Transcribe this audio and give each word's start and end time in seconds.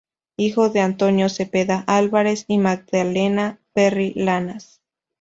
Hijo 0.35 0.69
de 0.69 0.79
Antonio 0.79 1.29
Zepeda 1.29 1.83
Álvarez 1.85 2.45
y 2.47 2.57
Magdalena 2.57 3.59
Perry 3.71 4.13
Lanas. 4.15 4.81